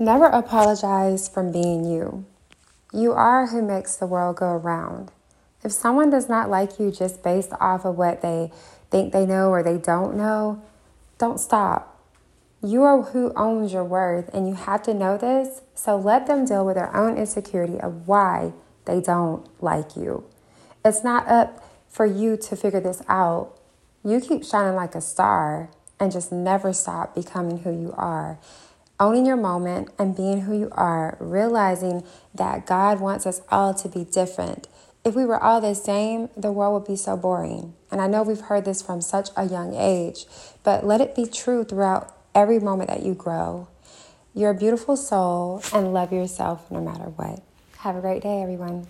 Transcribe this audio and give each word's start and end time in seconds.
Never 0.00 0.26
apologize 0.26 1.26
for 1.26 1.42
being 1.42 1.84
you. 1.84 2.24
You 2.92 3.12
are 3.14 3.48
who 3.48 3.60
makes 3.60 3.96
the 3.96 4.06
world 4.06 4.36
go 4.36 4.46
around. 4.46 5.10
If 5.64 5.72
someone 5.72 6.08
does 6.08 6.28
not 6.28 6.48
like 6.48 6.78
you 6.78 6.92
just 6.92 7.24
based 7.24 7.50
off 7.60 7.84
of 7.84 7.98
what 7.98 8.22
they 8.22 8.52
think 8.92 9.12
they 9.12 9.26
know 9.26 9.50
or 9.50 9.64
they 9.64 9.76
don't 9.76 10.16
know, 10.16 10.62
don't 11.18 11.40
stop. 11.40 12.00
You 12.62 12.84
are 12.84 13.02
who 13.02 13.32
owns 13.34 13.72
your 13.72 13.82
worth, 13.82 14.32
and 14.32 14.48
you 14.48 14.54
have 14.54 14.82
to 14.84 14.94
know 14.94 15.18
this. 15.18 15.62
So 15.74 15.96
let 15.96 16.28
them 16.28 16.44
deal 16.44 16.64
with 16.64 16.76
their 16.76 16.94
own 16.96 17.16
insecurity 17.16 17.80
of 17.80 18.06
why 18.06 18.52
they 18.84 19.00
don't 19.00 19.48
like 19.60 19.96
you. 19.96 20.24
It's 20.84 21.02
not 21.02 21.26
up 21.26 21.68
for 21.88 22.06
you 22.06 22.36
to 22.36 22.54
figure 22.54 22.80
this 22.80 23.02
out. 23.08 23.58
You 24.04 24.20
keep 24.20 24.44
shining 24.44 24.76
like 24.76 24.94
a 24.94 25.00
star 25.00 25.70
and 25.98 26.12
just 26.12 26.30
never 26.30 26.72
stop 26.72 27.16
becoming 27.16 27.58
who 27.58 27.72
you 27.72 27.92
are 27.96 28.38
owning 29.00 29.26
your 29.26 29.36
moment 29.36 29.90
and 29.98 30.16
being 30.16 30.42
who 30.42 30.58
you 30.58 30.68
are, 30.72 31.16
realizing 31.20 32.04
that 32.34 32.66
God 32.66 33.00
wants 33.00 33.26
us 33.26 33.40
all 33.50 33.74
to 33.74 33.88
be 33.88 34.04
different. 34.04 34.68
If 35.04 35.14
we 35.14 35.24
were 35.24 35.42
all 35.42 35.60
the 35.60 35.74
same, 35.74 36.28
the 36.36 36.52
world 36.52 36.74
would 36.82 36.88
be 36.88 36.96
so 36.96 37.16
boring. 37.16 37.74
And 37.90 38.00
I 38.00 38.08
know 38.08 38.22
we've 38.22 38.40
heard 38.40 38.64
this 38.64 38.82
from 38.82 39.00
such 39.00 39.30
a 39.36 39.48
young 39.48 39.74
age, 39.74 40.26
but 40.64 40.84
let 40.84 41.00
it 41.00 41.14
be 41.14 41.26
true 41.26 41.64
throughout 41.64 42.14
every 42.34 42.58
moment 42.58 42.90
that 42.90 43.02
you 43.02 43.14
grow. 43.14 43.68
You're 44.34 44.50
a 44.50 44.54
beautiful 44.54 44.96
soul 44.96 45.62
and 45.72 45.92
love 45.92 46.12
yourself 46.12 46.70
no 46.70 46.80
matter 46.80 47.04
what. 47.04 47.42
Have 47.78 47.96
a 47.96 48.00
great 48.00 48.22
day, 48.22 48.42
everyone. 48.42 48.86